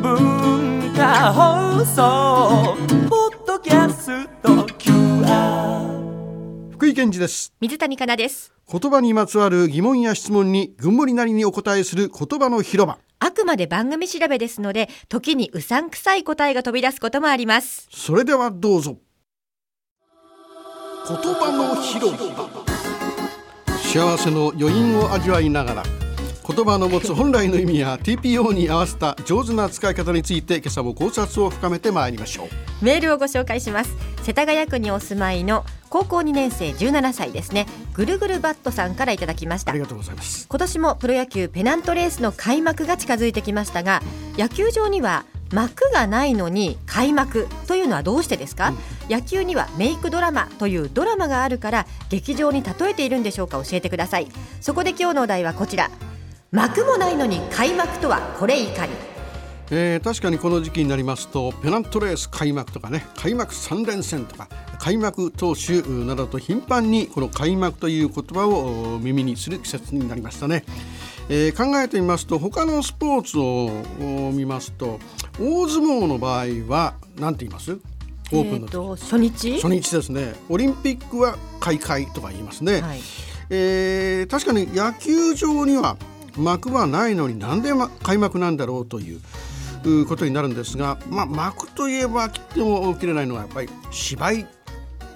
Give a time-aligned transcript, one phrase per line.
[0.00, 2.76] 文化放送
[3.08, 7.54] ポッドキャスト QR 福井健二です。
[7.60, 8.52] 水谷香奈です。
[8.70, 12.98] 言葉にまつわる疑問や質問にぐんもりなりにお答えする言葉の広場。
[13.18, 17.88] あくまで番組調べですので時にうさんくさい答えが飛び出すこともあります。
[17.90, 18.98] それではどうぞ。
[21.08, 22.22] 言葉の広場。
[23.78, 25.82] 幸せの余韻を味わいながら
[26.46, 32.84] 言葉の持つ本来の意味や TPO に合わせた上手な使い方について今朝も考察を深めてまいりましょう。
[32.84, 33.96] メールをご紹介します。
[34.22, 37.66] 世田谷区にお住まいの高校2年生17歳ですね。
[37.94, 39.72] ぐるぐるバットさんからいただきました。
[39.72, 40.46] ありがとうございます。
[40.48, 44.02] 今年もプロ野球ペナントレースの開幕が近づいてきましたが
[44.36, 48.72] 野球場には幕がないのに開幕というのはどうしてですか、
[49.10, 53.22] 野球にはメイクドラマというドラマがあるから劇場に例えているん。
[53.22, 54.28] でしょうか教えてください
[54.60, 55.90] そこで今日のお題はこちら
[56.54, 58.92] 幕もないのに開幕とはこれいかに？
[59.70, 70.64] えー、確かにこの時期になりますとペナントレース開幕とかね開幕3連戦とか開幕投手などと頻繁にこの開幕という言葉を耳にする季節になりましたね、
[71.30, 75.00] えー、考えてみますと他のスポーツを見ますと
[75.40, 77.78] 大相撲の場合は何て言います？
[78.30, 79.54] オープンの、えー、初日？
[79.54, 80.34] 初日ですね。
[80.50, 83.00] オリンピックは開会とか言いますね、はい、
[83.48, 85.96] えー、確かに野球場には
[86.36, 87.70] 幕はないのになんで
[88.02, 94.46] 開幕なんだろうということになるんですが、まあ、幕といえば切っても切れないのはやっぱり芝居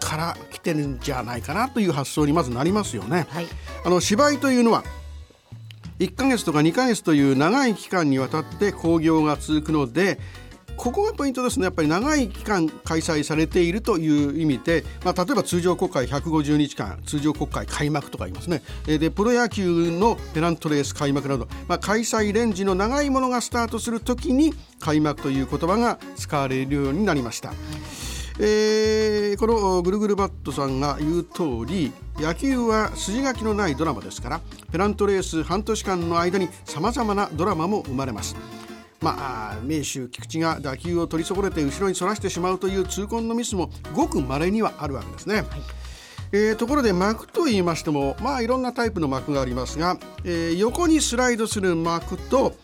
[0.00, 3.26] から来てるんじゃないかなという発想にまずなりますよね。
[3.28, 3.46] はい、
[3.84, 4.84] あの芝居というのは
[5.98, 10.18] 1ヶ月とか2ヶ月という長い期間にわたって興行が続くので
[10.76, 27.52] ここがポイントですねやっぱり長い期間開催されているという意味で、まあ、例えば通常国会150日間通常国会開幕とか言いますねでプロ野球のペナントレース開幕など、まあ、開催レンジの長いものがスタートするときに開幕という言葉が使われるようになりました。
[28.38, 34.40] えー、このぐるぐるバットさんが言う通り野球は筋書きのないドラマですから
[34.70, 38.36] ペナントレース半年間の間にさまざまなドラマも生まれます。
[39.00, 45.36] まあ、名手菊池が打球を取り損ねて後ろにそらしてしまうという痛恨のミスもごく稀にはあるわけですね。
[45.36, 45.46] はい
[46.32, 52.54] えー、ところで幕と言いましてもまあいろんなタイプの幕がありますが、えー、横にスライドする幕と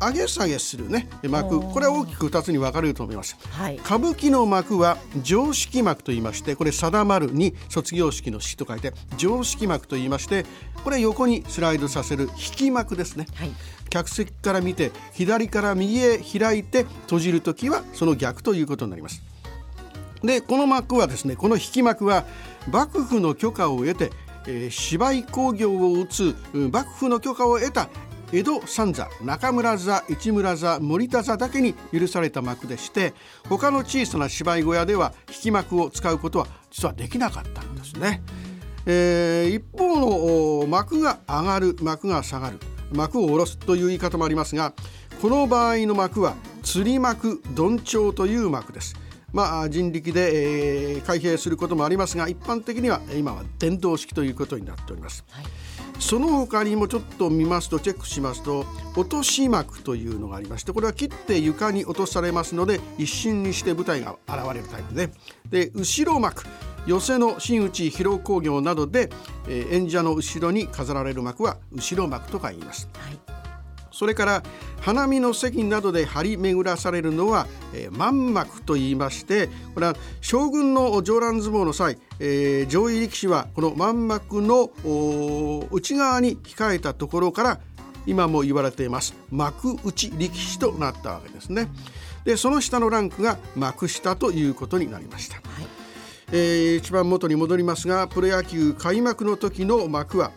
[0.00, 1.08] 上げ下げするね。
[1.28, 10.44] 幕これは大きく2つに分かれると思います、はい、歌舞伎の幕は常識幕と言いましてこれ定まるに卒業式の式と書いて常識幕と言いまして
[10.84, 13.50] これ横にスライドさせる引き幕ですね、はい、
[13.88, 19.22] 客席から見て左から右へ開いて閉じるときはその逆ということになります。
[20.22, 22.24] でこの幕はですねこの引き幕は
[22.70, 24.10] 幕府の許可を得て
[24.46, 27.88] えー、芝居興行を打つ幕府の許可を得た
[28.32, 33.14] 江戸三座中村座市村座森田座だけに許された幕でして
[33.48, 38.22] 他の小さな芝居小屋では引き幕を使うことは実はできなかったんですね。
[38.88, 42.60] えー、一方の幕が上がる幕が下がる
[42.92, 44.74] 幕を下ろすという言い方もありますが
[45.20, 48.94] この場合の幕は釣り幕どんちょうという幕です。
[49.32, 55.24] まあ、人力で、えー、開閉することもありますが一般的には今は電動式ということになっております。
[55.30, 55.44] はい
[55.98, 58.66] その他にもちょっと見ますとチェックしますと
[58.96, 65.10] 落とし幕というのがありましてこれは切って床に落とされますので一瞬にして舞台が現れるタイプで
[65.48, 66.44] で後ろ幕
[66.86, 69.10] 寄席の真打ち披露興行などで、
[69.48, 72.88] えー、演者の後ろに飾られる幕は後ろ幕とか言います。
[72.94, 73.35] はい
[73.96, 74.42] それから
[74.82, 84.70] 花見の席などで張り巡らされるのは、えー、満幕と言いましてこれは将軍の上覧相撲の際、えー、上位力士はこの満幕の
[85.70, 87.60] 内側に控えたところから
[88.04, 91.68] 今も言われています幕内力士となったわけですね。
[92.24, 95.36] でその下のランクが幕下ということになりました。
[95.36, 95.66] はい
[96.32, 100.32] えー、一番元に戻りますがプロ野球開幕の時の幕は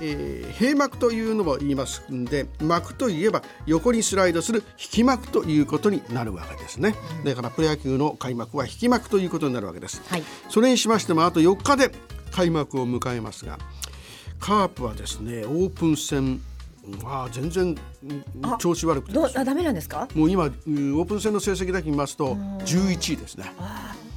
[0.00, 6.94] えー、閉幕というのも言いますんで幕といえば横にスライドする引き幕ということになるわけですね。
[7.24, 11.90] だからプロ野球の開幕は引き幕ということになるわけです、はい、それにしましてもあと4日で
[12.30, 13.58] 開幕を迎えますが
[14.38, 16.40] カープはですねオープン戦
[17.04, 17.76] あ全然
[18.58, 20.08] 調子悪くてあダメなんですか？
[20.14, 23.52] もう今オープン戦の成績だけ見ますと11位ですね。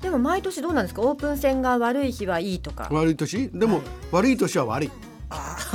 [0.00, 1.02] でも毎年どうなんですか？
[1.02, 2.88] オープン戦が悪い日はいいとか。
[2.90, 3.50] 悪い年？
[3.50, 4.90] でも、はい、悪い年は悪い。
[4.90, 5.03] あ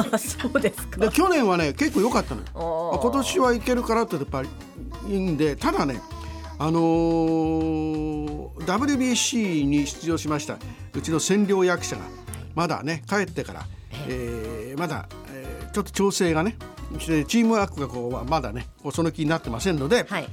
[0.18, 1.00] そうですか。
[1.00, 3.00] で去年はね結構良かったのよ。
[3.02, 4.50] 今年はいけるからってやっぱり
[5.08, 6.02] いいんでただね
[6.58, 10.58] あのー、WBC に出場しました。
[10.94, 12.02] うちの占領役者が
[12.56, 13.66] まだね帰ってから、
[14.08, 16.58] えー、まだ、えー、ちょっと調整がね
[16.98, 20.28] チームワークがこうまだねその気になってませんので、はい。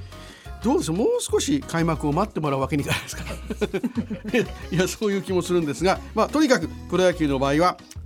[0.63, 0.91] どうです？
[0.91, 3.23] もう少し開幕を待ってもらうわけにいかないですか？
[4.75, 7.96] いやそういう気もするんですが、まあ、とにかくプロ野球の場合はうん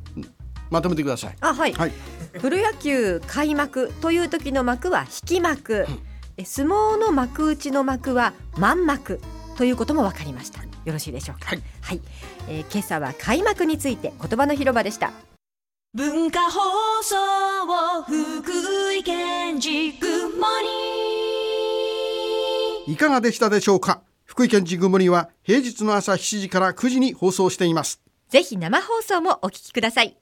[0.71, 1.35] まとめてください。
[1.41, 1.91] あはい、はい、
[2.39, 5.07] プロ野球開幕という時の幕は引
[5.37, 5.85] き幕、
[6.37, 9.21] え相撲の幕内の幕は満幕
[9.57, 10.63] ということも分かりました。
[10.63, 11.55] よろしいでしょうか？
[11.81, 12.01] はい、
[12.47, 15.11] えー今朝は開幕について言葉の広場でした。
[15.93, 16.59] 文化放
[17.03, 17.15] 送
[18.07, 20.47] 福井県ジグモ
[22.87, 24.01] ニいかがでしたでしょうか？
[24.23, 27.99] 福井県ジグモニは平日の朝7時から9時に放送しています。
[28.29, 30.15] ぜひ生放送もお聞きください